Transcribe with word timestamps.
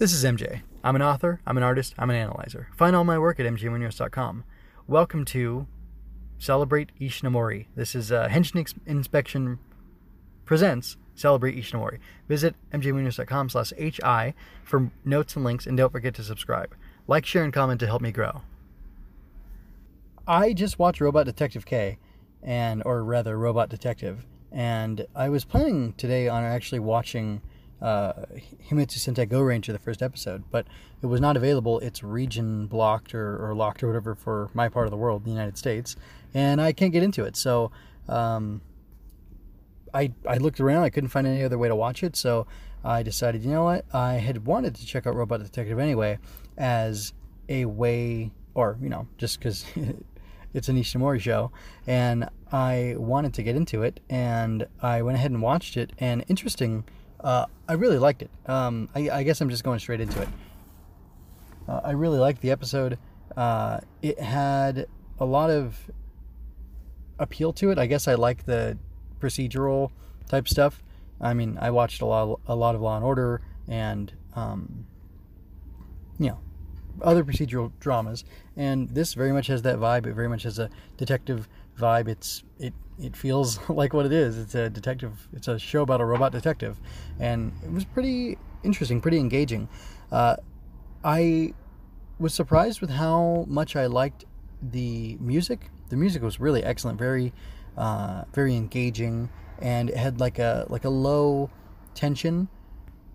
This 0.00 0.14
is 0.14 0.24
MJ. 0.24 0.62
I'm 0.82 0.96
an 0.96 1.02
author, 1.02 1.42
I'm 1.46 1.58
an 1.58 1.62
artist, 1.62 1.94
I'm 1.98 2.08
an 2.08 2.16
analyzer. 2.16 2.68
Find 2.74 2.96
all 2.96 3.04
my 3.04 3.18
work 3.18 3.38
at 3.38 3.44
mjmunoz.com. 3.44 4.44
Welcome 4.86 5.26
to 5.26 5.66
Celebrate 6.38 6.90
Ishinomori. 6.98 7.66
This 7.76 7.94
is 7.94 8.10
uh, 8.10 8.26
Henshin 8.28 8.60
Ex- 8.60 8.74
Inspection 8.86 9.58
presents 10.46 10.96
Celebrate 11.14 11.54
Ishinomori. 11.54 11.98
Visit 12.30 12.54
mjmunoz.com 12.72 13.50
slash 13.50 13.74
hi 14.02 14.32
for 14.64 14.90
notes 15.04 15.36
and 15.36 15.44
links, 15.44 15.66
and 15.66 15.76
don't 15.76 15.92
forget 15.92 16.14
to 16.14 16.22
subscribe. 16.22 16.74
Like, 17.06 17.26
share, 17.26 17.44
and 17.44 17.52
comment 17.52 17.78
to 17.80 17.86
help 17.86 18.00
me 18.00 18.10
grow. 18.10 18.40
I 20.26 20.54
just 20.54 20.78
watched 20.78 21.02
Robot 21.02 21.26
Detective 21.26 21.66
K, 21.66 21.98
and 22.42 22.82
or 22.86 23.04
rather 23.04 23.38
Robot 23.38 23.68
Detective, 23.68 24.24
and 24.50 25.06
I 25.14 25.28
was 25.28 25.44
planning 25.44 25.92
today 25.98 26.26
on 26.26 26.42
actually 26.42 26.80
watching 26.80 27.42
uh, 27.82 28.12
Himitsu 28.68 28.98
Sentai 28.98 29.28
Go 29.28 29.40
Ranger, 29.40 29.72
the 29.72 29.78
first 29.78 30.02
episode, 30.02 30.44
but 30.50 30.66
it 31.02 31.06
was 31.06 31.20
not 31.20 31.36
available. 31.36 31.78
It's 31.80 32.02
region 32.02 32.66
blocked 32.66 33.14
or, 33.14 33.44
or 33.44 33.54
locked 33.54 33.82
or 33.82 33.86
whatever 33.86 34.14
for 34.14 34.50
my 34.54 34.68
part 34.68 34.86
of 34.86 34.90
the 34.90 34.96
world, 34.96 35.24
the 35.24 35.30
United 35.30 35.56
States, 35.56 35.96
and 36.34 36.60
I 36.60 36.72
can't 36.72 36.92
get 36.92 37.02
into 37.02 37.24
it. 37.24 37.36
So 37.36 37.70
um, 38.08 38.60
I, 39.94 40.12
I 40.28 40.36
looked 40.36 40.60
around, 40.60 40.82
I 40.82 40.90
couldn't 40.90 41.10
find 41.10 41.26
any 41.26 41.42
other 41.42 41.58
way 41.58 41.68
to 41.68 41.76
watch 41.76 42.02
it, 42.02 42.16
so 42.16 42.46
I 42.84 43.02
decided, 43.02 43.42
you 43.42 43.50
know 43.50 43.64
what, 43.64 43.84
I 43.94 44.14
had 44.14 44.46
wanted 44.46 44.74
to 44.76 44.86
check 44.86 45.06
out 45.06 45.14
Robot 45.14 45.40
Detective 45.42 45.78
anyway 45.78 46.18
as 46.56 47.12
a 47.48 47.64
way, 47.64 48.30
or, 48.54 48.78
you 48.82 48.88
know, 48.88 49.06
just 49.18 49.38
because 49.38 49.64
it's 50.54 50.68
an 50.68 50.76
Ishinomori 50.76 51.20
show, 51.20 51.50
and 51.86 52.28
I 52.52 52.94
wanted 52.98 53.34
to 53.34 53.42
get 53.42 53.56
into 53.56 53.82
it, 53.82 54.00
and 54.08 54.66
I 54.82 55.02
went 55.02 55.16
ahead 55.16 55.30
and 55.30 55.40
watched 55.42 55.76
it, 55.76 55.92
and 55.98 56.24
interesting 56.28 56.84
uh, 57.22 57.46
I 57.68 57.74
really 57.74 57.98
liked 57.98 58.22
it. 58.22 58.30
Um, 58.46 58.88
I, 58.94 59.10
I, 59.10 59.22
guess 59.22 59.40
I'm 59.40 59.50
just 59.50 59.64
going 59.64 59.78
straight 59.78 60.00
into 60.00 60.20
it. 60.22 60.28
Uh, 61.68 61.80
I 61.84 61.92
really 61.92 62.18
liked 62.18 62.40
the 62.40 62.50
episode. 62.50 62.98
Uh, 63.36 63.80
it 64.02 64.18
had 64.18 64.86
a 65.18 65.24
lot 65.24 65.50
of 65.50 65.90
appeal 67.18 67.52
to 67.54 67.70
it. 67.70 67.78
I 67.78 67.86
guess 67.86 68.08
I 68.08 68.14
like 68.14 68.44
the 68.46 68.78
procedural 69.20 69.90
type 70.28 70.48
stuff. 70.48 70.82
I 71.20 71.34
mean, 71.34 71.58
I 71.60 71.70
watched 71.70 72.00
a 72.00 72.06
lot, 72.06 72.40
a 72.46 72.56
lot 72.56 72.74
of 72.74 72.80
Law 72.80 72.96
and 72.96 73.04
Order, 73.04 73.42
and 73.68 74.12
um, 74.34 74.86
you 76.18 76.28
know, 76.28 76.40
other 77.02 77.22
procedural 77.22 77.72
dramas, 77.78 78.24
and 78.56 78.88
this 78.88 79.14
very 79.14 79.32
much 79.32 79.48
has 79.48 79.62
that 79.62 79.76
vibe. 79.76 80.06
It 80.06 80.14
very 80.14 80.28
much 80.28 80.44
has 80.44 80.58
a 80.58 80.70
detective 80.96 81.46
vibe. 81.78 82.08
It's 82.08 82.42
it 82.58 82.72
it 83.00 83.16
feels 83.16 83.58
like 83.68 83.92
what 83.92 84.06
it 84.06 84.12
is. 84.12 84.38
It's 84.38 84.54
a 84.54 84.70
detective. 84.70 85.28
It's 85.32 85.48
a 85.48 85.58
show 85.58 85.82
about 85.82 86.00
a 86.00 86.04
robot 86.04 86.32
detective, 86.32 86.78
and 87.18 87.52
it 87.64 87.72
was 87.72 87.84
pretty 87.84 88.38
interesting, 88.62 89.00
pretty 89.00 89.18
engaging. 89.18 89.68
Uh, 90.12 90.36
I 91.02 91.54
was 92.18 92.34
surprised 92.34 92.80
with 92.80 92.90
how 92.90 93.46
much 93.48 93.76
I 93.76 93.86
liked 93.86 94.24
the 94.62 95.16
music. 95.20 95.70
The 95.88 95.96
music 95.96 96.22
was 96.22 96.38
really 96.38 96.62
excellent, 96.62 96.98
very, 96.98 97.32
uh, 97.76 98.24
very 98.32 98.54
engaging, 98.54 99.30
and 99.58 99.90
it 99.90 99.96
had 99.96 100.20
like 100.20 100.38
a 100.38 100.66
like 100.68 100.84
a 100.84 100.90
low 100.90 101.50
tension 101.94 102.48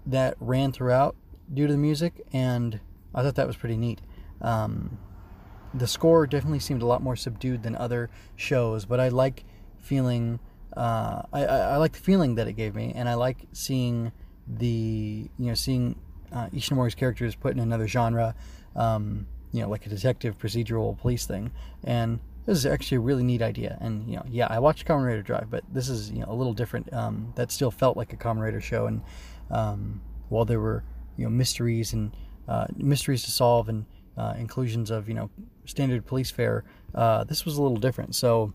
that 0.06 0.36
ran 0.40 0.72
throughout 0.72 1.16
due 1.54 1.68
to 1.68 1.74
the 1.74 1.80
music, 1.80 2.26
and 2.34 2.80
I 3.14 3.22
thought 3.22 3.36
that 3.36 3.48
was 3.48 3.58
pretty 3.58 3.78
neat. 3.78 4.02
Um, 4.42 4.98
the 5.74 5.88
score 5.88 6.26
definitely 6.26 6.60
seemed 6.60 6.82
a 6.82 6.86
lot 6.86 7.02
more 7.02 7.16
subdued 7.16 7.64
than 7.64 7.76
other 7.76 8.10
shows, 8.36 8.86
but 8.86 9.00
I 9.00 9.10
like 9.10 9.44
feeling. 9.86 10.40
Uh, 10.76 11.22
I, 11.32 11.46
I, 11.46 11.78
like 11.78 11.94
the 11.94 12.00
feeling 12.00 12.36
that 12.36 12.48
it 12.48 12.54
gave 12.54 12.76
me, 12.76 12.92
and 12.96 13.08
I 13.08 13.14
like 13.14 13.48
seeing 13.54 14.12
the 14.48 15.30
you 15.38 15.46
know 15.46 15.54
seeing 15.54 15.96
uh, 16.34 16.48
Ishinomori's 16.48 16.96
characters 16.96 17.36
put 17.36 17.54
in 17.54 17.60
another 17.60 17.88
genre, 17.88 18.36
um, 18.76 19.28
you 19.54 19.62
know, 19.62 19.70
like 19.70 19.86
a 19.86 19.90
detective 19.90 20.38
procedural 20.38 20.98
police 20.98 21.26
thing, 21.26 21.52
and 21.84 22.20
this 22.46 22.58
is 22.58 22.66
actually 22.66 22.98
a 22.98 23.02
really 23.02 23.24
neat 23.24 23.42
idea. 23.42 23.78
And 23.80 24.08
you 24.10 24.18
know, 24.18 24.26
yeah, 24.28 24.48
I 24.50 24.60
watched 24.60 24.86
Kamen 24.86 25.06
Rider 25.06 25.22
Drive, 25.22 25.50
but 25.50 25.64
this 25.72 25.90
is 25.90 26.12
you 26.12 26.20
know 26.20 26.28
a 26.30 26.36
little 26.36 26.54
different. 26.54 26.92
Um, 26.94 27.34
that 27.36 27.52
still 27.52 27.72
felt 27.72 27.98
like 27.98 28.14
a 28.14 28.18
Kamen 28.18 28.42
Rider 28.42 28.62
show, 28.62 28.88
and 28.88 29.02
um, 29.50 30.02
while 30.30 30.46
there 30.46 30.60
were 30.60 30.84
you 31.18 31.26
know 31.26 31.30
mysteries 31.30 31.94
and 31.94 32.16
uh, 32.48 32.68
mysteries 32.76 33.24
to 33.24 33.32
solve 33.32 33.70
and 33.70 33.86
uh, 34.18 34.34
inclusions 34.38 34.92
of 34.92 35.08
you 35.08 35.16
know 35.16 35.30
standard 35.66 36.06
police 36.06 36.32
fare, 36.32 36.64
uh, 36.94 37.24
this 37.24 37.46
was 37.46 37.58
a 37.58 37.62
little 37.62 37.78
different. 37.78 38.16
So, 38.16 38.54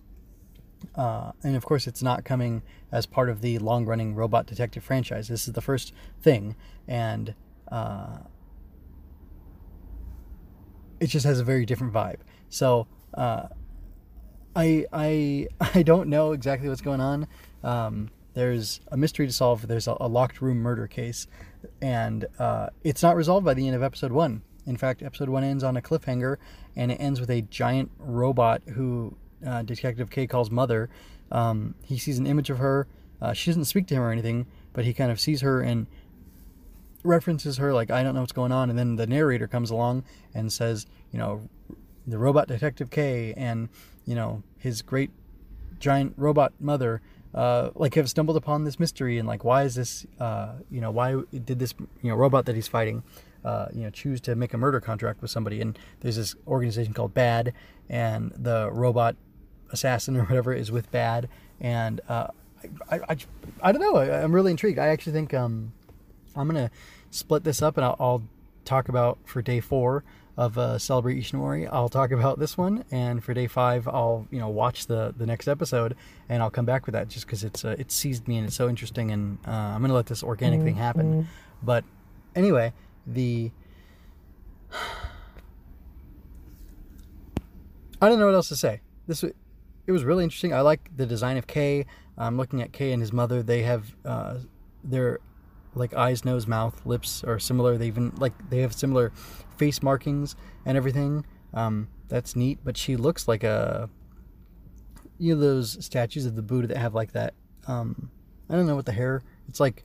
uh, 0.95 1.33
and 1.43 1.57
of 1.57 1.65
course, 1.65 1.87
it's 1.87 2.03
not 2.03 2.25
coming 2.25 2.63
as 2.93 3.07
part 3.07 3.29
of 3.29 3.41
the 3.41 3.59
long-running 3.59 4.15
Robot 4.15 4.47
Detective 4.47 4.83
franchise. 4.83 5.29
This 5.29 5.47
is 5.47 5.55
the 5.55 5.61
first 5.61 5.93
thing, 6.21 6.57
and 6.89 7.35
uh, 7.71 8.19
it 10.99 11.07
just 11.07 11.27
has 11.27 11.41
a 11.41 11.45
very 11.45 11.65
different 11.67 11.93
vibe. 11.93 12.21
So, 12.49 12.87
uh, 13.15 13.49
I 14.57 14.87
I 14.93 15.47
I 15.75 15.83
don't 15.83 16.09
know 16.09 16.33
exactly 16.33 16.69
what's 16.69 16.81
going 16.81 17.01
on. 17.01 17.27
Um, 17.63 18.11
there's 18.35 18.81
a 18.89 18.97
mystery 18.97 19.27
to 19.27 19.33
solve. 19.33 19.67
There's 19.67 19.89
a, 19.89 19.97
a 20.01 20.09
locked 20.09 20.41
room 20.41 20.59
murder 20.59 20.87
case, 20.87 21.27
and 21.81 22.27
uh, 22.39 22.69
it's 22.85 23.03
not 23.03 23.17
resolved 23.17 23.45
by 23.45 23.55
the 23.55 23.67
end 23.67 23.77
of 23.77 23.83
episode 23.83 24.13
one. 24.13 24.43
In 24.67 24.77
fact, 24.77 25.03
episode 25.03 25.29
one 25.29 25.43
ends 25.43 25.65
on 25.65 25.77
a 25.77 25.83
cliffhanger, 25.83 26.37
and 26.77 26.93
it 26.93 26.97
ends 26.97 27.21
with 27.21 27.31
a 27.31 27.43
giant 27.43 27.91
robot 27.99 28.63
who 28.75 29.17
uh, 29.47 29.63
Detective 29.63 30.11
K 30.11 30.27
calls 30.27 30.51
mother. 30.51 30.89
Um, 31.33 31.75
he 31.85 31.99
sees 31.99 32.19
an 32.19 32.27
image 32.27 32.51
of 32.51 32.59
her. 32.59 32.87
Uh, 33.21 33.33
she 33.33 33.51
doesn't 33.51 33.67
speak 33.67 33.87
to 33.89 33.95
him 33.95 34.03
or 34.03 34.11
anything, 34.11 34.47
but 34.73 34.85
he 34.85 34.93
kind 34.93 35.11
of 35.11 35.21
sees 35.21 35.41
her 35.43 35.61
and 35.61 35.87
references 37.03 37.59
her 37.59 37.73
like, 37.73 37.91
"I 37.91 38.03
don't 38.03 38.15
know 38.15 38.21
what's 38.21 38.33
going 38.33 38.53
on." 38.53 38.71
And 38.71 38.79
then 38.79 38.97
the 38.97 39.07
narrator 39.07 39.47
comes 39.47 39.71
along 39.71 40.05
and 40.35 40.53
says, 40.53 40.87
"You 41.13 41.19
know, 41.19 41.49
the 42.07 42.19
robot 42.19 42.49
Detective 42.49 42.91
K 42.91 43.35
and 43.37 43.69
you 44.07 44.15
know 44.15 44.43
his 44.59 44.83
great 44.83 45.11
giant 45.79 46.15
robot 46.17 46.53
mother." 46.61 47.01
Uh, 47.33 47.71
like 47.77 47.95
have 47.95 48.11
stumbled 48.11 48.37
upon 48.37 48.65
this 48.65 48.81
mystery 48.81 49.17
and 49.17 49.29
like 49.29 49.45
why 49.45 49.63
is 49.63 49.77
this 49.77 50.05
uh, 50.19 50.55
you 50.69 50.81
know 50.81 50.91
why 50.91 51.15
did 51.31 51.61
this 51.61 51.73
you 52.03 52.11
know 52.11 52.17
robot 52.17 52.45
that 52.45 52.57
he's 52.57 52.67
fighting 52.67 53.05
uh, 53.45 53.67
you 53.73 53.83
know 53.85 53.91
choose 53.91 54.21
to 54.21 54.35
make 54.35 54.53
a 54.53 54.59
murder 54.59 54.81
contract 54.81 55.23
with 55.23 55.31
somebody 55.31 55.61
and 55.61 55.79
there's 56.01 56.17
this 56.17 56.35
organization 56.49 56.93
called 56.93 57.15
bad 57.15 57.53
and 57.89 58.33
the 58.37 58.69
robot 58.73 59.15
assassin 59.71 60.17
or 60.17 60.25
whatever 60.25 60.53
is 60.53 60.71
with 60.71 60.91
bad 60.91 61.29
and 61.61 62.01
uh, 62.09 62.29
I, 62.91 63.01
I, 63.09 63.17
I, 63.63 63.73
don't 63.73 63.81
know 63.81 63.97
I, 63.97 64.23
am 64.23 64.33
really 64.33 64.51
intrigued 64.51 64.79
i 64.79 64.89
actually 64.89 65.13
think 65.13 65.35
um, 65.35 65.73
i'm 66.37 66.47
gonna 66.47 66.71
split 67.11 67.45
this 67.45 67.63
up 67.63 67.77
and 67.77 67.85
I'll, 67.85 67.97
I'll 67.99 68.23
talk 68.65 68.89
about 68.89 69.19
for 69.25 69.43
day 69.43 69.61
four 69.61 70.05
of 70.37 70.57
uh, 70.57 70.79
Celebrate 70.79 71.19
Ishinomori. 71.21 71.69
I'll 71.71 71.91
talk 71.91 72.13
about 72.13 72.39
this 72.39 72.57
one, 72.57 72.85
and 72.91 73.23
for 73.23 73.35
day 73.35 73.47
five, 73.47 73.87
I'll 73.87 74.27
you 74.31 74.39
know 74.39 74.49
watch 74.49 74.87
the 74.87 75.15
the 75.17 75.27
next 75.27 75.49
episode, 75.49 75.97
and 76.29 76.43
I'll 76.43 76.51
come 76.51 76.65
back 76.65 76.87
with 76.87 76.95
that 76.95 77.09
just 77.09 77.27
because 77.27 77.45
it's 77.45 77.65
uh, 77.65 77.77
it 77.79 77.93
seized 77.93 78.27
me 78.27 78.39
and 78.39 78.47
it's 78.47 78.57
so 78.57 78.69
interesting, 78.69 79.11
and 79.11 79.39
uh, 79.47 79.51
I'm 79.51 79.83
gonna 79.83 79.93
let 79.93 80.07
this 80.07 80.23
organic 80.23 80.61
mm-hmm. 80.61 80.69
thing 80.69 80.77
happen. 80.77 81.29
But 81.63 81.85
anyway, 82.35 82.73
the 83.07 83.51
I 88.01 88.09
don't 88.09 88.19
know 88.19 88.27
what 88.27 88.35
else 88.35 88.49
to 88.49 88.57
say. 88.57 88.81
This 89.07 89.23
it 89.91 89.93
was 89.93 90.05
really 90.05 90.23
interesting. 90.23 90.55
I 90.55 90.61
like 90.61 90.89
the 90.97 91.05
design 91.05 91.37
of 91.37 91.49
K. 91.49 91.85
I'm 92.17 92.37
looking 92.37 92.63
at 92.63 92.73
K 92.73 92.93
and 92.93 93.03
his 93.03 93.13
mother. 93.13 93.43
They 93.43 93.63
have 93.63 93.93
uh, 94.05 94.37
their 94.85 95.19
like 95.75 95.95
eyes, 95.95 96.25
nose, 96.25 96.47
mouth, 96.47 96.81
lips 96.87 97.25
are 97.25 97.41
similar. 97.41 97.77
They 97.77 97.89
even 97.89 98.13
like 98.17 98.33
they 98.51 98.61
have 98.61 98.73
similar 98.73 99.11
face 99.57 99.83
markings 99.83 100.37
and 100.65 100.77
everything. 100.77 101.27
Um, 101.55 101.89
that's 102.07 102.37
neat. 102.37 102.61
But 102.63 102.77
she 102.77 102.95
looks 102.95 103.27
like 103.27 103.43
a 103.43 103.91
you 105.19 105.35
know 105.35 105.41
those 105.41 105.85
statues 105.85 106.25
of 106.25 106.37
the 106.37 106.43
Buddha 106.43 106.69
that 106.69 106.77
have 106.77 106.95
like 106.95 107.11
that. 107.15 107.35
Um, 107.67 108.13
I 108.49 108.55
don't 108.55 108.69
know 108.69 108.77
what 108.77 108.87
the 108.87 108.93
hair. 108.93 109.23
It's 109.49 109.59
like 109.59 109.85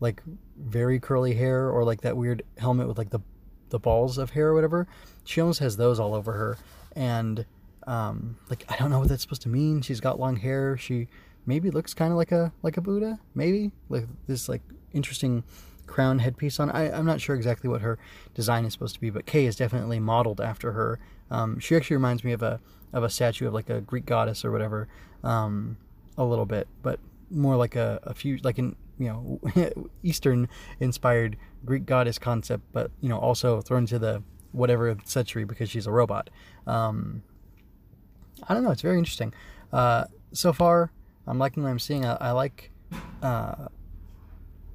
like 0.00 0.22
very 0.56 0.98
curly 0.98 1.34
hair 1.34 1.68
or 1.68 1.84
like 1.84 2.00
that 2.00 2.16
weird 2.16 2.44
helmet 2.56 2.88
with 2.88 2.96
like 2.96 3.10
the 3.10 3.20
the 3.68 3.78
balls 3.78 4.16
of 4.16 4.30
hair 4.30 4.48
or 4.48 4.54
whatever. 4.54 4.88
She 5.24 5.42
almost 5.42 5.60
has 5.60 5.76
those 5.76 6.00
all 6.00 6.14
over 6.14 6.32
her, 6.32 6.56
and 6.96 7.44
um, 7.88 8.36
like 8.50 8.64
I 8.68 8.76
don't 8.76 8.90
know 8.90 8.98
what 8.98 9.08
that's 9.08 9.22
supposed 9.22 9.42
to 9.42 9.48
mean. 9.48 9.80
She's 9.80 10.00
got 10.00 10.20
long 10.20 10.36
hair. 10.36 10.76
She 10.76 11.08
maybe 11.46 11.70
looks 11.70 11.94
kind 11.94 12.12
of 12.12 12.18
like 12.18 12.32
a 12.32 12.52
like 12.62 12.76
a 12.76 12.82
Buddha, 12.82 13.18
maybe 13.34 13.72
like 13.88 14.06
this 14.26 14.46
like 14.46 14.60
interesting 14.92 15.42
crown 15.86 16.18
headpiece 16.18 16.60
on. 16.60 16.70
I, 16.70 16.92
I'm 16.92 17.06
not 17.06 17.18
sure 17.18 17.34
exactly 17.34 17.70
what 17.70 17.80
her 17.80 17.98
design 18.34 18.66
is 18.66 18.74
supposed 18.74 18.94
to 18.94 19.00
be, 19.00 19.08
but 19.08 19.24
K 19.24 19.46
is 19.46 19.56
definitely 19.56 20.00
modeled 20.00 20.38
after 20.38 20.72
her. 20.72 21.00
Um, 21.30 21.58
she 21.58 21.74
actually 21.76 21.96
reminds 21.96 22.22
me 22.22 22.32
of 22.32 22.42
a 22.42 22.60
of 22.92 23.04
a 23.04 23.08
statue 23.08 23.48
of 23.48 23.54
like 23.54 23.70
a 23.70 23.80
Greek 23.80 24.04
goddess 24.04 24.44
or 24.44 24.52
whatever, 24.52 24.86
um, 25.24 25.78
a 26.18 26.24
little 26.24 26.46
bit, 26.46 26.68
but 26.82 27.00
more 27.30 27.56
like 27.56 27.74
a, 27.74 28.00
a 28.02 28.12
few 28.12 28.38
like 28.44 28.58
an 28.58 28.76
you 28.98 29.06
know 29.06 29.82
Eastern 30.02 30.46
inspired 30.78 31.38
Greek 31.64 31.86
goddess 31.86 32.18
concept, 32.18 32.64
but 32.70 32.90
you 33.00 33.08
know 33.08 33.18
also 33.18 33.62
thrown 33.62 33.86
to 33.86 33.98
the 33.98 34.22
whatever 34.52 34.94
century 35.04 35.44
because 35.44 35.70
she's 35.70 35.86
a 35.86 35.90
robot. 35.90 36.28
Um, 36.66 37.22
I 38.46 38.54
don't 38.54 38.62
know. 38.62 38.70
It's 38.70 38.82
very 38.82 38.98
interesting. 38.98 39.32
Uh, 39.72 40.04
so 40.32 40.52
far, 40.52 40.92
I'm 41.26 41.38
liking 41.38 41.62
what 41.62 41.70
I'm 41.70 41.78
seeing. 41.78 42.04
I, 42.04 42.16
I 42.20 42.30
like 42.32 42.70
uh, 43.22 43.68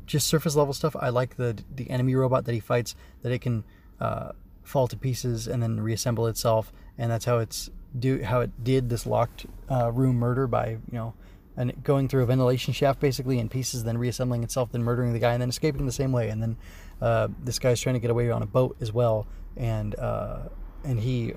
just 0.05 0.27
surface 0.27 0.55
level 0.55 0.73
stuff. 0.73 0.95
I 0.99 1.09
like 1.09 1.35
the 1.37 1.57
the 1.75 1.89
enemy 1.89 2.15
robot 2.15 2.45
that 2.45 2.53
he 2.53 2.59
fights 2.59 2.95
that 3.21 3.31
it 3.31 3.39
can 3.39 3.63
uh, 3.99 4.31
fall 4.63 4.87
to 4.87 4.97
pieces 4.97 5.47
and 5.47 5.61
then 5.61 5.79
reassemble 5.79 6.27
itself, 6.27 6.71
and 6.97 7.11
that's 7.11 7.25
how 7.25 7.39
it's 7.39 7.69
do 7.97 8.21
how 8.23 8.41
it 8.41 8.63
did 8.63 8.89
this 8.89 9.05
locked 9.05 9.45
uh, 9.69 9.91
room 9.91 10.15
murder 10.15 10.47
by 10.47 10.69
you 10.69 10.79
know 10.91 11.13
and 11.55 11.83
going 11.83 12.07
through 12.07 12.23
a 12.23 12.25
ventilation 12.25 12.73
shaft 12.73 12.99
basically 12.99 13.39
in 13.39 13.49
pieces, 13.49 13.83
then 13.83 13.97
reassembling 13.97 14.43
itself, 14.43 14.71
then 14.71 14.83
murdering 14.83 15.13
the 15.13 15.19
guy, 15.19 15.33
and 15.33 15.41
then 15.41 15.49
escaping 15.49 15.85
the 15.85 15.91
same 15.91 16.11
way. 16.11 16.29
And 16.29 16.41
then 16.41 16.57
uh, 17.01 17.27
this 17.43 17.59
guy's 17.59 17.79
trying 17.79 17.93
to 17.93 17.99
get 17.99 18.11
away 18.11 18.31
on 18.31 18.41
a 18.41 18.45
boat 18.45 18.77
as 18.81 18.91
well, 18.91 19.27
and 19.55 19.95
uh, 19.95 20.49
and 20.83 20.99
he, 20.99 21.33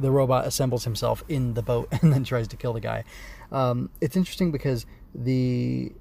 the 0.00 0.10
robot 0.10 0.46
assembles 0.46 0.84
himself 0.84 1.22
in 1.28 1.54
the 1.54 1.62
boat 1.62 1.88
and 2.02 2.12
then 2.12 2.24
tries 2.24 2.48
to 2.48 2.56
kill 2.56 2.72
the 2.72 2.80
guy. 2.80 3.04
Um, 3.52 3.90
it's 4.00 4.16
interesting 4.16 4.52
because 4.52 4.86
the 5.14 5.92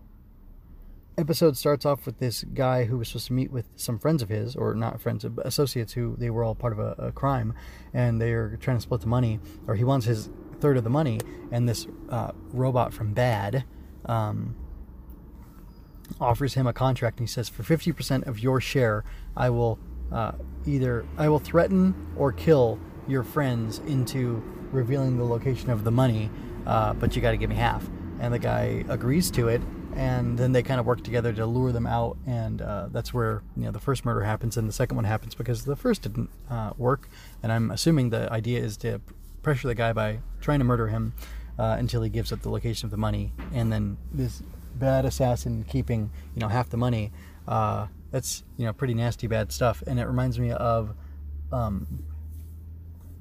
episode 1.18 1.58
starts 1.58 1.86
off 1.86 2.06
with 2.06 2.20
this 2.20 2.44
guy 2.44 2.86
who 2.86 2.98
was 2.98 3.10
supposed 3.10 3.28
to 3.28 3.34
meet 3.34 3.52
with 3.52 3.68
some 3.76 4.00
friends 4.00 4.22
of 4.22 4.30
his, 4.30 4.56
or 4.56 4.74
not 4.74 5.00
friends, 5.02 5.24
but 5.26 5.46
associates 5.46 5.94
who 5.94 6.16
they 6.18 6.30
were 6.30 6.44
all 6.44 6.56
part 6.56 6.74
of 6.74 6.80
a, 6.80 6.96
a 6.98 7.12
crime, 7.12 7.54
and 7.94 8.20
they're 8.20 8.58
trying 8.58 8.78
to 8.78 8.82
split 8.82 9.02
the 9.02 9.08
money, 9.08 9.40
or 9.68 9.76
he 9.76 9.84
wants 9.84 10.06
his 10.06 10.30
third 10.60 10.78
of 10.78 10.84
the 10.84 10.90
money, 10.90 11.20
and 11.52 11.68
this 11.68 11.88
uh, 12.10 12.32
robot 12.52 12.94
from 12.94 13.14
Bad 13.14 13.64
um, 14.06 14.56
offers 16.20 16.56
him 16.56 16.68
a 16.68 16.74
contract, 16.74 17.20
and 17.20 17.28
he 17.28 17.32
says, 17.32 17.50
"For 17.50 17.64
fifty 17.64 17.92
percent 17.92 18.26
of 18.26 18.40
your 18.40 18.60
share, 18.60 19.04
I 19.38 19.50
will 19.50 19.78
uh, 20.12 20.34
either 20.66 21.06
I 21.18 21.30
will 21.30 21.40
threaten 21.40 21.96
or 22.16 22.32
kill 22.32 22.80
your 23.08 23.24
friends 23.24 23.80
into 23.80 24.44
revealing 24.72 25.18
the 25.18 25.24
location 25.24 25.70
of 25.70 25.84
the 25.84 25.92
money, 25.92 26.30
uh, 26.66 26.94
but 26.94 27.16
you 27.16 27.22
got 27.22 27.32
to 27.32 27.38
give 27.38 27.50
me 27.50 27.56
half." 27.56 27.88
And 28.20 28.34
the 28.34 28.40
guy 28.40 28.86
agrees 28.88 29.30
to 29.32 29.48
it, 29.50 29.62
and 29.96 30.38
then 30.38 30.52
they 30.52 30.64
kind 30.64 30.80
of 30.80 30.86
work 30.86 31.04
together 31.04 31.34
to 31.34 31.46
lure 31.46 31.72
them 31.72 31.86
out, 31.86 32.18
and 32.26 32.62
uh, 32.62 32.88
that's 32.92 33.14
where 33.14 33.44
you 33.56 33.64
know 33.64 33.72
the 33.72 33.80
first 33.80 34.06
murder 34.06 34.22
happens, 34.22 34.58
and 34.58 34.68
the 34.68 34.74
second 34.74 34.96
one 34.96 35.06
happens 35.06 35.36
because 35.36 35.66
the 35.66 35.76
first 35.76 36.04
didn't 36.04 36.30
uh, 36.50 36.72
work, 36.78 37.10
and 37.42 37.52
I'm 37.52 37.72
assuming 37.72 38.10
the 38.10 38.32
idea 38.32 38.60
is 38.60 38.78
to 38.78 39.02
pressure 39.42 39.68
the 39.68 39.76
guy 39.76 39.94
by 39.94 40.20
trying 40.40 40.60
to 40.60 40.66
murder 40.66 40.88
him 40.88 41.14
uh, 41.60 41.76
until 41.78 42.02
he 42.02 42.10
gives 42.10 42.32
up 42.32 42.42
the 42.42 42.50
location 42.50 42.88
of 42.88 42.92
the 42.92 42.98
money, 42.98 43.34
and 43.54 43.72
then 43.72 43.98
this 44.12 44.42
bad 44.76 45.06
assassin 45.06 45.64
keeping 45.68 46.10
you 46.36 46.40
know 46.40 46.48
half 46.48 46.70
the 46.70 46.78
money. 46.78 47.12
Uh, 47.48 47.88
that's 48.12 48.44
you 48.58 48.66
know 48.66 48.74
pretty 48.74 48.94
nasty 48.94 49.28
bad 49.28 49.52
stuff, 49.52 49.84
and 49.86 50.00
it 50.00 50.06
reminds 50.06 50.40
me 50.40 50.52
of 50.52 50.96
um, 51.52 51.88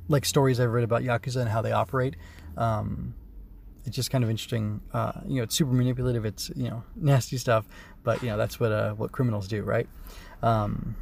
like 0.08 0.24
stories 0.24 0.60
I've 0.60 0.72
read 0.72 0.84
about 0.84 1.02
yakuza 1.02 1.36
and 1.36 1.48
how 1.48 1.62
they 1.62 1.72
operate. 1.72 2.16
Um, 2.56 3.14
it's 3.84 3.96
just 3.96 4.10
kind 4.10 4.22
of 4.22 4.30
interesting. 4.30 4.80
Uh, 4.92 5.12
you 5.26 5.36
know, 5.36 5.42
it's 5.42 5.54
super 5.54 5.72
manipulative. 5.72 6.24
It's 6.24 6.50
you 6.54 6.68
know 6.68 6.82
nasty 6.96 7.36
stuff, 7.36 7.66
but 8.02 8.22
you 8.22 8.28
know 8.28 8.36
that's 8.36 8.60
what 8.60 8.72
uh, 8.72 8.92
what 8.92 9.12
criminals 9.12 9.48
do, 9.48 9.62
right? 9.62 9.88
Um, 10.42 10.96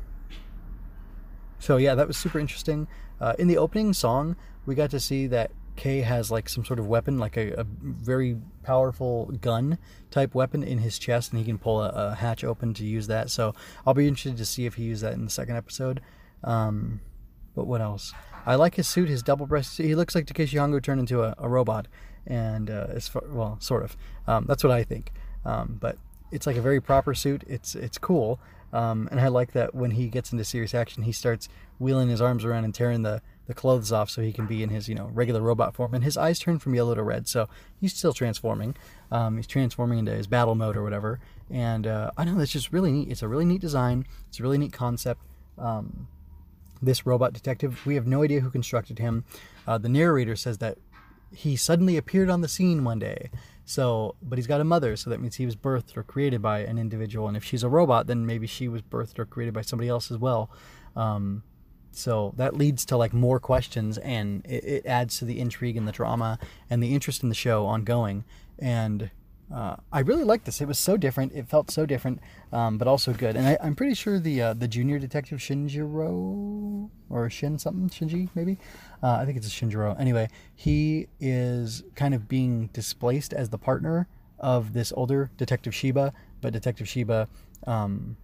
so 1.58 1.76
yeah, 1.76 1.94
that 1.94 2.06
was 2.06 2.16
super 2.16 2.38
interesting. 2.38 2.88
Uh, 3.20 3.34
in 3.38 3.48
the 3.48 3.58
opening 3.58 3.92
song, 3.92 4.36
we 4.64 4.74
got 4.74 4.90
to 4.90 5.00
see 5.00 5.26
that 5.26 5.50
K 5.76 6.00
has 6.00 6.30
like 6.30 6.48
some 6.48 6.64
sort 6.64 6.78
of 6.78 6.86
weapon, 6.86 7.18
like 7.18 7.36
a, 7.36 7.60
a, 7.60 7.64
very 7.64 8.36
powerful 8.62 9.26
gun 9.40 9.78
type 10.10 10.34
weapon 10.34 10.62
in 10.62 10.78
his 10.78 10.98
chest, 10.98 11.32
and 11.32 11.38
he 11.38 11.44
can 11.44 11.58
pull 11.58 11.82
a, 11.82 11.88
a, 11.90 12.14
hatch 12.14 12.44
open 12.44 12.74
to 12.74 12.84
use 12.84 13.06
that. 13.06 13.30
So 13.30 13.54
I'll 13.86 13.94
be 13.94 14.08
interested 14.08 14.36
to 14.38 14.44
see 14.44 14.66
if 14.66 14.74
he 14.74 14.84
used 14.84 15.02
that 15.02 15.12
in 15.12 15.24
the 15.24 15.30
second 15.30 15.56
episode. 15.56 16.00
Um, 16.44 17.00
but 17.60 17.66
what 17.66 17.82
else? 17.82 18.14
I 18.46 18.54
like 18.54 18.76
his 18.76 18.88
suit, 18.88 19.10
his 19.10 19.22
double 19.22 19.44
breast. 19.44 19.76
He 19.76 19.94
looks 19.94 20.14
like 20.14 20.24
Takeshi 20.24 20.56
Hongo 20.56 20.82
turned 20.82 20.98
into 20.98 21.22
a, 21.22 21.34
a 21.36 21.46
robot, 21.46 21.88
and 22.26 22.70
uh, 22.70 22.86
as 22.88 23.06
far, 23.06 23.22
well, 23.28 23.58
sort 23.60 23.82
of. 23.82 23.98
Um, 24.26 24.46
that's 24.48 24.64
what 24.64 24.70
I 24.70 24.82
think. 24.82 25.12
Um, 25.44 25.76
but 25.78 25.98
it's 26.32 26.46
like 26.46 26.56
a 26.56 26.62
very 26.62 26.80
proper 26.80 27.12
suit. 27.12 27.44
It's 27.46 27.74
it's 27.74 27.98
cool, 27.98 28.40
um, 28.72 29.08
and 29.10 29.20
I 29.20 29.28
like 29.28 29.52
that 29.52 29.74
when 29.74 29.90
he 29.90 30.08
gets 30.08 30.32
into 30.32 30.42
serious 30.42 30.74
action, 30.74 31.02
he 31.02 31.12
starts 31.12 31.50
wheeling 31.78 32.08
his 32.08 32.22
arms 32.22 32.46
around 32.46 32.64
and 32.64 32.74
tearing 32.74 33.02
the 33.02 33.20
the 33.46 33.52
clothes 33.52 33.92
off 33.92 34.08
so 34.08 34.22
he 34.22 34.32
can 34.32 34.46
be 34.46 34.62
in 34.62 34.70
his 34.70 34.88
you 34.88 34.94
know 34.94 35.10
regular 35.12 35.42
robot 35.42 35.74
form 35.74 35.92
and 35.92 36.04
his 36.04 36.16
eyes 36.16 36.38
turn 36.38 36.58
from 36.58 36.72
yellow 36.72 36.94
to 36.94 37.02
red 37.02 37.26
so 37.26 37.48
he's 37.80 37.92
still 37.92 38.12
transforming 38.12 38.76
um, 39.10 39.36
he's 39.36 39.46
transforming 39.46 39.98
into 39.98 40.12
his 40.12 40.28
battle 40.28 40.54
mode 40.54 40.76
or 40.76 40.84
whatever 40.84 41.18
and 41.50 41.84
uh, 41.84 42.12
i 42.16 42.22
know 42.22 42.36
that's 42.36 42.52
just 42.52 42.72
really 42.72 42.92
neat 42.92 43.10
it's 43.10 43.22
a 43.22 43.28
really 43.28 43.44
neat 43.44 43.60
design 43.60 44.06
it's 44.28 44.38
a 44.38 44.42
really 44.44 44.56
neat 44.56 44.72
concept 44.72 45.20
um, 45.58 46.06
this 46.82 47.06
robot 47.06 47.32
detective. 47.32 47.84
We 47.86 47.94
have 47.94 48.06
no 48.06 48.22
idea 48.22 48.40
who 48.40 48.50
constructed 48.50 48.98
him. 48.98 49.24
Uh, 49.66 49.78
the 49.78 49.88
narrator 49.88 50.36
says 50.36 50.58
that 50.58 50.78
he 51.32 51.56
suddenly 51.56 51.96
appeared 51.96 52.30
on 52.30 52.40
the 52.40 52.48
scene 52.48 52.84
one 52.84 52.98
day. 52.98 53.30
So 53.64 54.16
but 54.22 54.38
he's 54.38 54.48
got 54.48 54.60
a 54.60 54.64
mother 54.64 54.96
so 54.96 55.10
that 55.10 55.20
means 55.20 55.36
he 55.36 55.46
was 55.46 55.54
birthed 55.54 55.96
or 55.96 56.02
created 56.02 56.42
by 56.42 56.60
an 56.60 56.78
individual. 56.78 57.28
And 57.28 57.36
if 57.36 57.44
she's 57.44 57.62
a 57.62 57.68
robot 57.68 58.06
then 58.06 58.26
maybe 58.26 58.46
she 58.46 58.68
was 58.68 58.82
birthed 58.82 59.18
or 59.18 59.26
created 59.26 59.54
by 59.54 59.62
somebody 59.62 59.88
else 59.88 60.10
as 60.10 60.18
well. 60.18 60.50
Um, 60.96 61.44
so 61.92 62.34
that 62.36 62.56
leads 62.56 62.84
to 62.86 62.96
like 62.96 63.12
more 63.12 63.40
questions 63.40 63.98
and 63.98 64.44
it, 64.46 64.64
it, 64.64 64.86
adds 64.86 65.18
to 65.18 65.24
the 65.24 65.40
intrigue 65.40 65.76
and 65.76 65.86
the 65.86 65.92
drama 65.92 66.38
and 66.68 66.82
the 66.82 66.94
interest 66.94 67.22
in 67.22 67.28
the 67.28 67.34
show 67.34 67.66
ongoing. 67.66 68.24
And 68.58 69.10
uh, 69.54 69.76
I 69.92 70.00
really 70.00 70.24
liked 70.24 70.44
this. 70.44 70.60
It 70.60 70.68
was 70.68 70.78
so 70.78 70.96
different. 70.96 71.32
It 71.32 71.48
felt 71.48 71.70
so 71.70 71.84
different, 71.84 72.20
um, 72.52 72.78
but 72.78 72.86
also 72.86 73.12
good. 73.12 73.36
And 73.36 73.46
I, 73.46 73.58
am 73.60 73.74
pretty 73.74 73.94
sure 73.94 74.20
the 74.20 74.40
uh, 74.42 74.54
the 74.54 74.68
junior 74.68 74.98
detective 74.98 75.40
Shinjiro 75.40 76.88
or 77.08 77.30
Shin 77.30 77.58
something 77.58 77.88
Shinji 77.88 78.28
maybe, 78.34 78.58
uh, 79.02 79.14
I 79.14 79.24
think 79.24 79.36
it's 79.36 79.46
a 79.46 79.50
Shinjiro. 79.50 79.98
Anyway, 79.98 80.28
he 80.54 81.08
is 81.18 81.82
kind 81.96 82.14
of 82.14 82.28
being 82.28 82.68
displaced 82.72 83.32
as 83.32 83.48
the 83.48 83.58
partner 83.58 84.06
of 84.38 84.72
this 84.72 84.92
older 84.96 85.30
detective 85.36 85.74
Shiba, 85.74 86.12
but 86.40 86.52
Detective 86.52 86.88
Shiba 86.88 87.28
um, 87.66 88.16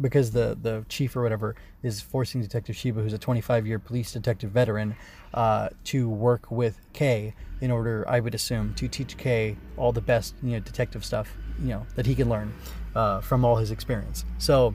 because 0.00 0.30
the 0.30 0.56
the 0.60 0.84
chief 0.88 1.16
or 1.16 1.22
whatever 1.22 1.54
is 1.82 2.00
forcing 2.00 2.40
Detective 2.40 2.76
Shiba, 2.76 3.00
who's 3.02 3.12
a 3.12 3.18
25 3.18 3.66
year 3.66 3.78
police 3.78 4.12
detective 4.12 4.50
veteran, 4.50 4.96
uh, 5.34 5.68
to 5.84 6.08
work 6.08 6.50
with 6.50 6.78
K 6.92 7.34
in 7.60 7.70
order, 7.70 8.04
I 8.08 8.20
would 8.20 8.34
assume, 8.34 8.74
to 8.74 8.88
teach 8.88 9.16
K 9.16 9.56
all 9.76 9.92
the 9.92 10.00
best 10.00 10.34
you 10.42 10.52
know 10.52 10.60
detective 10.60 11.04
stuff 11.04 11.32
you 11.60 11.68
know 11.68 11.86
that 11.94 12.06
he 12.06 12.14
can 12.14 12.28
learn 12.28 12.54
uh, 12.94 13.20
from 13.20 13.44
all 13.44 13.56
his 13.56 13.70
experience. 13.70 14.24
So 14.38 14.74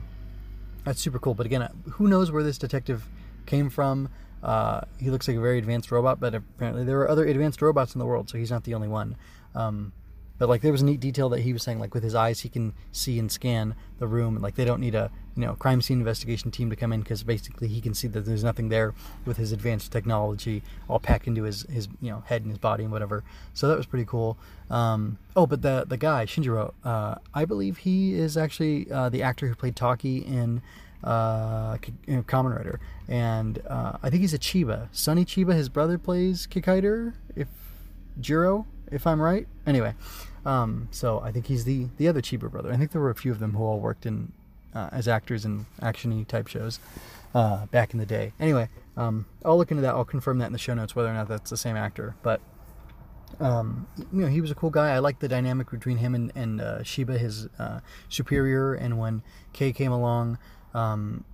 that's 0.84 1.00
super 1.00 1.18
cool. 1.18 1.34
But 1.34 1.46
again, 1.46 1.68
who 1.92 2.08
knows 2.08 2.30
where 2.30 2.42
this 2.42 2.58
detective 2.58 3.08
came 3.46 3.70
from? 3.70 4.08
Uh, 4.42 4.82
he 4.98 5.10
looks 5.10 5.26
like 5.26 5.36
a 5.36 5.40
very 5.40 5.58
advanced 5.58 5.90
robot, 5.90 6.20
but 6.20 6.34
apparently 6.34 6.84
there 6.84 7.00
are 7.00 7.10
other 7.10 7.24
advanced 7.24 7.60
robots 7.60 7.94
in 7.94 7.98
the 7.98 8.06
world, 8.06 8.28
so 8.28 8.38
he's 8.38 8.50
not 8.50 8.64
the 8.64 8.74
only 8.74 8.88
one. 8.88 9.16
Um, 9.54 9.92
but 10.38 10.48
like 10.48 10.60
there 10.60 10.72
was 10.72 10.82
a 10.82 10.84
neat 10.84 11.00
detail 11.00 11.28
that 11.30 11.40
he 11.40 11.52
was 11.52 11.62
saying, 11.62 11.78
like 11.78 11.94
with 11.94 12.02
his 12.02 12.14
eyes, 12.14 12.40
he 12.40 12.48
can 12.48 12.74
see 12.92 13.18
and 13.18 13.30
scan 13.30 13.74
the 13.98 14.06
room, 14.06 14.34
and 14.34 14.42
like 14.42 14.54
they 14.54 14.64
don't 14.64 14.80
need 14.80 14.94
a 14.94 15.10
you 15.34 15.44
know 15.44 15.54
crime 15.54 15.80
scene 15.80 15.98
investigation 15.98 16.50
team 16.50 16.70
to 16.70 16.76
come 16.76 16.92
in 16.92 17.00
because 17.00 17.22
basically 17.22 17.68
he 17.68 17.80
can 17.80 17.94
see 17.94 18.08
that 18.08 18.26
there's 18.26 18.44
nothing 18.44 18.68
there 18.68 18.94
with 19.24 19.36
his 19.36 19.52
advanced 19.52 19.92
technology 19.92 20.62
all 20.88 20.98
packed 20.98 21.26
into 21.26 21.44
his 21.44 21.62
his 21.62 21.88
you 22.00 22.10
know 22.10 22.22
head 22.26 22.42
and 22.42 22.50
his 22.50 22.58
body 22.58 22.84
and 22.84 22.92
whatever. 22.92 23.24
So 23.54 23.68
that 23.68 23.76
was 23.76 23.86
pretty 23.86 24.04
cool. 24.04 24.36
Um, 24.70 25.18
oh, 25.34 25.46
but 25.46 25.62
the 25.62 25.84
the 25.88 25.96
guy 25.96 26.26
Shinjiro, 26.26 26.72
uh, 26.84 27.16
I 27.32 27.44
believe 27.44 27.78
he 27.78 28.14
is 28.14 28.36
actually 28.36 28.90
uh, 28.90 29.08
the 29.08 29.22
actor 29.22 29.46
who 29.46 29.54
played 29.54 29.76
Taki 29.76 30.18
in 30.18 30.62
uh, 31.04 31.76
Kamen 31.76 32.56
Rider, 32.56 32.80
and 33.08 33.62
uh, 33.66 33.98
I 34.02 34.10
think 34.10 34.22
he's 34.22 34.34
a 34.34 34.38
Chiba. 34.38 34.88
Sonny 34.92 35.24
Chiba, 35.24 35.54
his 35.54 35.68
brother, 35.68 35.98
plays 35.98 36.46
Kikaider. 36.46 37.14
If 37.34 37.48
Jiro, 38.20 38.66
if 38.90 39.06
I'm 39.06 39.20
right. 39.20 39.46
Anyway, 39.66 39.94
um, 40.44 40.88
so 40.90 41.20
I 41.20 41.32
think 41.32 41.46
he's 41.46 41.64
the 41.64 41.88
the 41.96 42.08
other 42.08 42.20
Chiba 42.20 42.50
brother. 42.50 42.72
I 42.72 42.76
think 42.76 42.92
there 42.92 43.00
were 43.00 43.10
a 43.10 43.14
few 43.14 43.32
of 43.32 43.38
them 43.38 43.54
who 43.54 43.62
all 43.62 43.80
worked 43.80 44.06
in 44.06 44.32
uh, 44.74 44.88
as 44.92 45.08
actors 45.08 45.44
in 45.44 45.66
actiony 45.80 46.26
type 46.26 46.48
shows 46.48 46.78
uh, 47.34 47.66
back 47.66 47.92
in 47.92 47.98
the 47.98 48.06
day. 48.06 48.32
Anyway, 48.38 48.68
um, 48.96 49.26
I'll 49.44 49.58
look 49.58 49.70
into 49.70 49.82
that. 49.82 49.94
I'll 49.94 50.04
confirm 50.04 50.38
that 50.38 50.46
in 50.46 50.52
the 50.52 50.58
show 50.58 50.74
notes 50.74 50.94
whether 50.94 51.08
or 51.08 51.14
not 51.14 51.28
that's 51.28 51.50
the 51.50 51.56
same 51.56 51.76
actor. 51.76 52.14
But 52.22 52.40
um, 53.40 53.86
you 53.96 54.22
know, 54.22 54.28
he 54.28 54.40
was 54.40 54.50
a 54.50 54.54
cool 54.54 54.70
guy. 54.70 54.90
I 54.90 54.98
like 54.98 55.18
the 55.18 55.28
dynamic 55.28 55.70
between 55.70 55.98
him 55.98 56.14
and, 56.14 56.32
and 56.34 56.60
uh, 56.60 56.82
Shiba, 56.82 57.18
his 57.18 57.48
uh, 57.58 57.80
superior. 58.08 58.74
And 58.74 58.98
when 58.98 59.22
K 59.52 59.72
came 59.72 59.92
along, 59.92 60.38
um, 60.74 61.24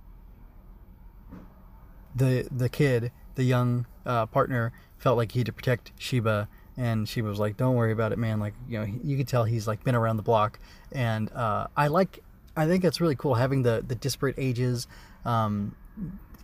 the 2.15 2.47
the 2.51 2.69
kid, 2.69 3.11
the 3.35 3.43
young 3.43 3.85
uh, 4.05 4.25
partner, 4.25 4.73
felt 4.97 5.17
like 5.17 5.33
he 5.33 5.39
had 5.39 5.45
to 5.47 5.53
protect 5.53 5.91
Shiba 5.97 6.47
and 6.77 7.07
she 7.07 7.21
was 7.21 7.39
like 7.39 7.57
don't 7.57 7.75
worry 7.75 7.91
about 7.91 8.11
it 8.11 8.19
man. 8.19 8.39
Like 8.39 8.53
you 8.67 8.79
know 8.79 8.85
you 9.03 9.17
could 9.17 9.27
tell 9.27 9.43
he's 9.43 9.67
like 9.67 9.83
been 9.83 9.95
around 9.95 10.17
the 10.17 10.23
block. 10.23 10.59
And 10.91 11.31
uh, 11.31 11.67
i 11.75 11.87
like 11.87 12.23
i 12.55 12.67
think 12.67 12.83
that's 12.83 13.01
really 13.01 13.15
cool 13.15 13.35
having 13.35 13.63
the 13.63 13.83
the 13.87 13.95
disparate 13.95 14.35
ages. 14.37 14.87
Um, 15.25 15.75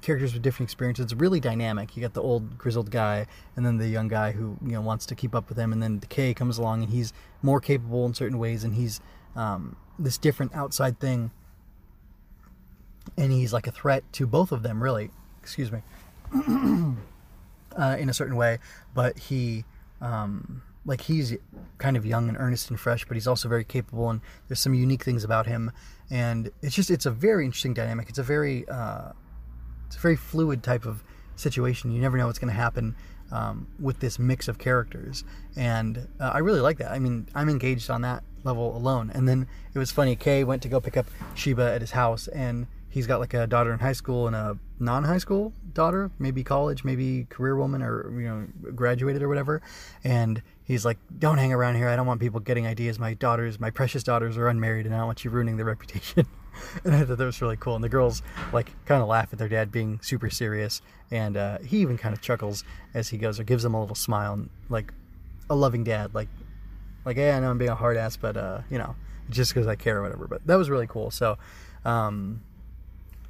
characters 0.01 0.33
with 0.33 0.41
different 0.41 0.67
experiences. 0.67 1.05
It's 1.05 1.13
really 1.13 1.39
dynamic. 1.39 1.95
You 1.95 2.01
got 2.01 2.13
the 2.13 2.21
old 2.21 2.57
grizzled 2.57 2.91
guy 2.91 3.27
and 3.55 3.65
then 3.65 3.77
the 3.77 3.87
young 3.87 4.07
guy 4.07 4.31
who 4.31 4.57
you 4.63 4.71
know 4.71 4.81
wants 4.81 5.05
to 5.07 5.15
keep 5.15 5.35
up 5.35 5.49
with 5.49 5.57
him. 5.57 5.73
And 5.73 5.81
then 5.81 5.99
decay 5.99 6.33
comes 6.33 6.57
along 6.57 6.83
and 6.83 6.91
he's 6.91 7.13
more 7.41 7.59
capable 7.59 8.05
in 8.05 8.13
certain 8.13 8.39
ways 8.39 8.63
and 8.63 8.75
he's 8.75 9.01
um, 9.35 9.75
this 9.97 10.17
different 10.17 10.55
outside 10.55 10.99
thing. 10.99 11.31
And 13.17 13.31
he's 13.31 13.53
like 13.53 13.67
a 13.67 13.71
threat 13.71 14.03
to 14.13 14.27
both 14.27 14.51
of 14.51 14.63
them 14.63 14.81
really. 14.81 15.11
Excuse 15.41 15.71
me. 15.71 15.81
Uh, 17.77 17.95
in 17.99 18.09
a 18.09 18.13
certain 18.13 18.35
way. 18.35 18.57
But 18.95 19.17
he 19.19 19.63
um, 20.01 20.61
like 20.85 21.01
he's 21.01 21.35
kind 21.77 21.97
of 21.97 22.05
young 22.05 22.29
and 22.29 22.37
earnest 22.37 22.69
and 22.69 22.79
fresh, 22.79 23.05
but 23.05 23.15
he's 23.15 23.27
also 23.27 23.49
very 23.49 23.63
capable, 23.63 24.09
and 24.09 24.21
there's 24.47 24.59
some 24.59 24.73
unique 24.73 25.03
things 25.03 25.23
about 25.23 25.45
him, 25.45 25.71
and 26.09 26.51
it's 26.61 26.75
just 26.75 26.89
it's 26.89 27.05
a 27.05 27.11
very 27.11 27.45
interesting 27.45 27.73
dynamic. 27.73 28.09
It's 28.09 28.19
a 28.19 28.23
very 28.23 28.67
uh, 28.67 29.11
it's 29.87 29.95
a 29.95 29.99
very 29.99 30.15
fluid 30.15 30.63
type 30.63 30.85
of 30.85 31.03
situation. 31.35 31.91
You 31.91 32.01
never 32.01 32.17
know 32.17 32.27
what's 32.27 32.39
going 32.39 32.53
to 32.53 32.59
happen 32.59 32.95
um, 33.31 33.67
with 33.79 33.99
this 33.99 34.19
mix 34.19 34.47
of 34.47 34.57
characters, 34.57 35.23
and 35.55 36.07
uh, 36.19 36.31
I 36.33 36.39
really 36.39 36.61
like 36.61 36.77
that. 36.77 36.91
I 36.91 36.99
mean, 36.99 37.27
I'm 37.35 37.49
engaged 37.49 37.89
on 37.89 38.01
that 38.01 38.23
level 38.43 38.75
alone. 38.75 39.11
And 39.13 39.27
then 39.27 39.47
it 39.73 39.79
was 39.79 39.91
funny. 39.91 40.15
K 40.15 40.43
went 40.43 40.61
to 40.63 40.69
go 40.69 40.79
pick 40.79 40.97
up 40.97 41.07
Shiba 41.35 41.73
at 41.73 41.81
his 41.81 41.91
house, 41.91 42.27
and 42.27 42.67
he's 42.89 43.07
got 43.07 43.19
like 43.19 43.33
a 43.33 43.47
daughter 43.47 43.71
in 43.73 43.79
high 43.79 43.93
school 43.93 44.27
and 44.27 44.35
a 44.35 44.57
non-high 44.79 45.17
school 45.17 45.53
daughter, 45.73 46.11
maybe 46.19 46.43
college, 46.43 46.83
maybe 46.83 47.25
career 47.29 47.55
woman, 47.55 47.81
or 47.81 48.11
you 48.19 48.27
know, 48.27 48.47
graduated 48.73 49.21
or 49.21 49.27
whatever. 49.27 49.61
And 50.03 50.41
he's 50.63 50.85
like, 50.85 50.97
"Don't 51.17 51.37
hang 51.37 51.53
around 51.53 51.75
here. 51.75 51.89
I 51.89 51.95
don't 51.95 52.07
want 52.07 52.19
people 52.21 52.39
getting 52.39 52.65
ideas. 52.65 52.99
My 52.99 53.13
daughters, 53.13 53.59
my 53.59 53.69
precious 53.69 54.03
daughters, 54.03 54.37
are 54.37 54.47
unmarried, 54.47 54.85
and 54.85 54.95
I 54.95 54.99
don't 54.99 55.07
want 55.07 55.23
you 55.23 55.31
ruining 55.31 55.57
their 55.57 55.65
reputation." 55.73 56.27
and 56.83 56.95
I 56.95 57.03
thought 57.03 57.17
that 57.17 57.25
was 57.25 57.41
really 57.41 57.57
cool. 57.57 57.75
And 57.75 57.83
the 57.83 57.89
girls 57.89 58.21
like 58.53 58.71
kind 58.85 59.01
of 59.01 59.07
laugh 59.07 59.29
at 59.31 59.39
their 59.39 59.49
dad 59.49 59.71
being 59.71 59.99
super 60.01 60.29
serious, 60.29 60.81
and 61.11 61.37
uh, 61.37 61.59
he 61.59 61.77
even 61.79 61.97
kind 61.97 62.13
of 62.13 62.21
chuckles 62.21 62.63
as 62.93 63.09
he 63.09 63.17
goes 63.17 63.39
or 63.39 63.43
gives 63.43 63.63
them 63.63 63.73
a 63.73 63.79
little 63.79 63.95
smile, 63.95 64.33
and 64.33 64.49
like 64.69 64.93
a 65.49 65.55
loving 65.55 65.83
dad, 65.83 66.13
like 66.13 66.29
like, 67.05 67.17
hey, 67.17 67.31
I 67.31 67.39
know 67.39 67.49
I'm 67.49 67.57
being 67.57 67.71
a 67.71 67.75
hard 67.75 67.97
ass, 67.97 68.17
but 68.17 68.37
uh, 68.37 68.61
you 68.69 68.77
know, 68.77 68.95
just 69.29 69.53
because 69.53 69.67
I 69.67 69.75
care 69.75 69.97
or 69.99 70.01
whatever. 70.03 70.27
But 70.27 70.45
that 70.47 70.55
was 70.55 70.69
really 70.69 70.87
cool. 70.87 71.11
So, 71.11 71.37
um, 71.85 72.41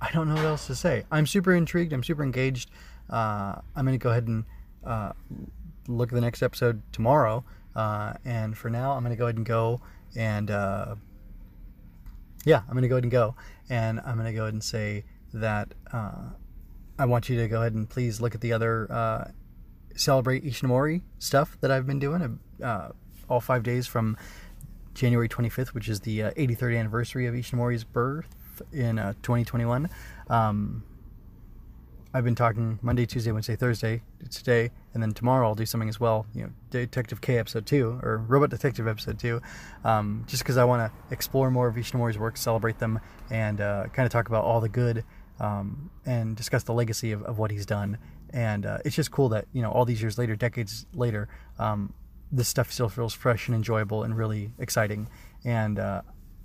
I 0.02 0.12
don't 0.12 0.30
know 0.30 0.36
what 0.36 0.46
else 0.46 0.68
to 0.68 0.76
say. 0.76 1.04
I'm 1.12 1.26
super 1.26 1.54
intrigued. 1.54 1.94
I'm 1.94 2.04
super 2.04 2.24
engaged. 2.24 2.70
Uh, 3.10 3.56
I'm 3.76 3.86
going 3.86 3.98
to 3.98 4.04
go 4.04 4.12
ahead 4.12 4.28
and 4.28 4.46
uh, 4.86 5.12
look 5.88 6.10
at 6.10 6.16
the 6.16 6.22
next 6.22 6.42
episode 6.42 6.82
tomorrow. 6.92 7.44
Uh, 7.76 8.14
and 8.24 8.58
for 8.58 8.70
now, 8.70 8.94
I'm 8.94 9.04
going 9.04 9.16
to 9.16 9.18
go 9.18 9.26
ahead 9.26 9.38
and 9.38 9.46
go 9.46 9.82
and 10.16 10.50
uh, 10.50 10.96
yeah, 12.46 12.62
I'm 12.68 12.74
going 12.74 12.84
to 12.84 12.88
go 12.88 12.96
ahead 12.96 13.04
and 13.04 13.12
go. 13.12 13.36
And 13.70 14.00
I'm 14.00 14.16
going 14.16 14.26
to 14.26 14.34
go 14.34 14.44
ahead 14.44 14.54
and 14.54 14.64
say 14.64 15.04
that 15.34 15.74
uh, 15.92 16.30
I 16.98 17.06
want 17.06 17.30
you 17.30 17.40
to 17.42 17.48
go 17.48 17.60
ahead 17.60 17.74
and 17.74 17.90
please 17.90 18.22
look 18.22 18.34
at 18.34 18.42
the 18.42 18.54
other 18.54 18.92
uh, 18.92 19.32
celebrate 19.96 20.44
Ishinomori 20.46 21.02
stuff 21.20 21.58
that 21.62 21.72
I've 21.72 21.86
been 21.86 22.00
doing. 22.00 22.40
All 23.30 23.42
five 23.42 23.62
days 23.62 23.86
from 23.86 24.18
January 24.96 25.30
25th, 25.30 25.68
which 25.68 25.88
is 25.88 26.00
the 26.00 26.24
uh, 26.24 26.32
83rd 26.32 26.80
anniversary 26.80 27.28
of 27.28 27.36
Ishinomori's 27.36 27.84
birth 27.84 28.36
in 28.72 29.00
uh, 29.00 29.14
2021. 29.22 29.90
Um, 30.30 30.84
I've 32.12 32.24
been 32.24 32.36
talking 32.36 32.80
Monday, 32.82 33.06
Tuesday, 33.06 33.32
Wednesday, 33.32 33.56
Thursday, 33.56 34.02
today, 34.32 34.72
and 34.96 35.04
then 35.04 35.14
tomorrow 35.14 35.48
I'll 35.48 35.56
do 35.56 35.68
something 35.68 35.90
as 35.90 36.00
well. 36.00 36.26
You 36.34 36.44
know, 36.44 36.50
Detective 36.72 37.22
K 37.22 37.38
episode 37.38 37.68
two 37.68 38.00
or 38.02 38.18
Robot 38.18 38.50
Detective 38.50 38.88
episode 38.88 39.20
two, 39.20 39.42
um, 39.84 40.24
just 40.26 40.42
because 40.42 40.58
I 40.58 40.64
want 40.66 40.92
to 40.92 41.14
explore 41.14 41.52
more 41.52 41.68
of 41.68 41.76
Ishinomori's 41.76 42.18
work, 42.18 42.36
celebrate 42.36 42.80
them, 42.80 43.00
and 43.30 43.62
uh, 43.62 43.86
kind 43.94 44.08
of 44.08 44.12
talk 44.12 44.28
about 44.28 44.44
all 44.44 44.60
the 44.60 44.70
good 44.70 45.04
um, 45.40 45.92
and 46.04 46.36
discuss 46.36 46.64
the 46.64 46.74
legacy 46.74 47.12
of, 47.12 47.22
of 47.24 47.38
what 47.38 47.52
he's 47.52 47.68
done. 47.68 48.00
And 48.32 48.66
uh, 48.66 48.80
it's 48.86 48.96
just 48.96 49.12
cool 49.12 49.30
that 49.30 49.46
you 49.54 49.62
know 49.62 49.72
all 49.72 49.86
these 49.86 50.02
years 50.02 50.18
later, 50.18 50.36
decades 50.36 50.88
later, 50.96 51.30
um, 51.60 51.94
this 52.32 52.48
stuff 52.48 52.72
still 52.72 52.90
feels 52.90 53.14
fresh 53.14 53.48
and 53.48 53.56
enjoyable 53.56 54.04
and 54.04 54.18
really 54.18 54.52
exciting. 54.58 55.08
And 55.46 55.78
uh, 55.78 56.02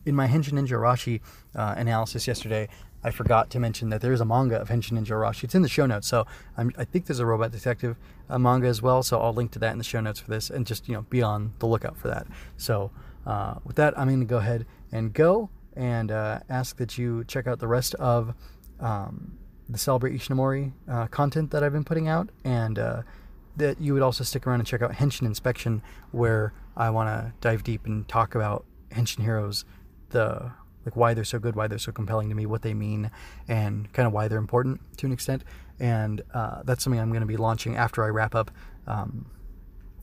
in 0.07 0.15
my 0.15 0.27
Henshin 0.27 0.53
Ninja 0.53 0.71
Arashi 0.71 1.21
uh, 1.55 1.75
analysis 1.77 2.27
yesterday, 2.27 2.69
I 3.03 3.11
forgot 3.11 3.51
to 3.51 3.61
mention 3.61 3.91
that 3.91 4.01
there 4.01 4.13
is 4.13 4.21
a 4.21 4.25
manga 4.25 4.61
of 4.61 4.69
Henshin 4.69 4.93
Ninja 4.93 5.11
Arashi. 5.11 5.45
It's 5.45 5.55
in 5.55 5.63
the 5.63 5.69
show 5.69 5.85
notes, 5.85 6.09
so 6.09 6.27
I'm, 6.57 6.73
i 6.79 6.85
think 6.85 7.07
there's 7.07 7.19
a 7.19 7.27
Robot 7.27 7.53
Detective 7.53 7.97
uh, 8.31 8.39
manga 8.39 8.67
as 8.67 8.81
well. 8.81 9.03
So 9.03 9.21
I'll 9.21 9.35
link 9.35 9.51
to 9.53 9.59
that 9.59 9.73
in 9.73 9.79
the 9.79 9.85
show 9.85 10.01
notes 10.01 10.21
for 10.21 10.31
this, 10.31 10.49
and 10.51 10.67
just 10.67 10.89
you 10.89 10.95
know 10.95 11.03
be 11.03 11.23
on 11.23 11.53
the 11.59 11.67
lookout 11.67 11.99
for 11.99 12.09
that. 12.09 12.27
So 12.57 12.91
uh, 13.27 13.57
with 13.65 13.77
that, 13.77 13.99
I'm 13.99 14.09
going 14.09 14.21
to 14.21 14.27
go 14.27 14.39
ahead 14.39 14.67
and 14.91 15.13
go 15.13 15.51
and 15.77 16.11
uh, 16.11 16.41
ask 16.49 16.77
that 16.79 16.97
you 16.97 17.25
check 17.25 17.47
out 17.47 17.59
the 17.59 17.67
rest 17.69 17.95
of 17.97 18.35
um, 18.81 19.39
the 19.69 19.79
Celebrate 19.79 20.15
Ishinomori 20.15 20.73
uh, 20.89 21.07
content 21.09 21.51
that 21.51 21.63
I've 21.63 21.73
been 21.73 21.85
putting 21.85 22.09
out, 22.09 22.31
and 22.45 22.79
that 23.57 23.81
you 23.81 23.93
would 23.93 24.03
also 24.03 24.25
stick 24.25 24.47
around 24.47 24.61
and 24.61 24.67
check 24.67 24.83
out 24.83 24.93
Henshin 24.93 25.27
Inspection, 25.27 25.83
where 26.11 26.53
I 26.77 26.91
want 26.91 27.09
to 27.09 27.33
dive 27.41 27.63
deep 27.63 27.87
and 27.87 28.09
talk 28.09 28.35
about 28.35 28.65
Henshin 28.91 29.23
heroes, 29.23 29.65
the 30.15 30.53
like 30.85 30.97
why 30.97 31.15
they're 31.15 31.25
so 31.25 31.39
good, 31.39 31.57
why 31.57 31.67
they're 31.67 31.79
so 31.79 31.93
compelling 31.93 32.29
to 32.29 32.35
me, 32.35 32.47
what 32.47 32.63
they 32.63 32.75
mean, 32.75 33.11
and 33.49 33.93
kind 33.93 34.07
of 34.07 34.13
why 34.13 34.29
they're 34.29 34.39
important 34.39 34.81
to 34.99 35.07
an 35.07 35.13
extent. 35.13 35.45
And 35.81 36.23
uh, 36.33 36.63
that's 36.65 36.85
something 36.85 37.01
I'm 37.01 37.11
going 37.11 37.21
to 37.21 37.27
be 37.27 37.37
launching 37.37 37.77
after 37.77 38.05
I 38.05 38.09
wrap 38.09 38.35
up 38.35 38.51
um, 38.87 39.27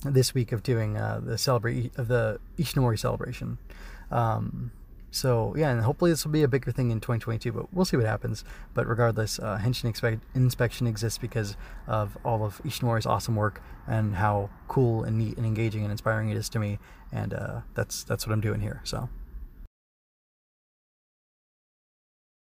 this 0.04 0.34
week 0.34 0.52
of 0.52 0.64
doing 0.64 0.98
uh, 0.98 1.22
the 1.24 1.38
celebrate 1.38 1.98
of 1.98 2.08
the 2.08 2.40
Ishinomori 2.58 3.00
celebration. 3.00 3.58
Um, 4.10 4.72
so 5.12 5.54
yeah, 5.58 5.70
and 5.70 5.82
hopefully 5.82 6.12
this 6.12 6.26
will 6.26 6.32
be 6.32 6.44
a 6.44 6.48
bigger 6.48 6.72
thing 6.72 6.90
in 6.90 7.00
2022, 7.00 7.52
but 7.52 7.74
we'll 7.74 7.86
see 7.86 7.98
what 7.98 8.06
happens. 8.06 8.44
But 8.74 8.88
regardless, 8.88 9.40
uh, 9.40 9.60
Henshin 9.62 9.94
Inspection 10.34 10.88
exists 10.88 11.18
because 11.18 11.58
of 11.86 12.18
all 12.24 12.46
of 12.46 12.62
Ishinomori's 12.64 13.06
awesome 13.06 13.36
work 13.36 13.62
and 13.88 14.16
how 14.16 14.50
cool 14.68 15.04
and 15.04 15.18
neat 15.18 15.38
and 15.38 15.46
engaging 15.46 15.84
and 15.84 15.92
inspiring 15.92 16.30
it 16.30 16.38
is 16.38 16.48
to 16.50 16.60
me, 16.60 16.80
and 17.12 17.34
uh, 17.34 17.62
that's 17.76 18.04
that's 18.04 18.26
what 18.26 18.34
I'm 18.34 18.42
doing 18.42 18.62
here. 18.62 18.82
So. 18.84 19.10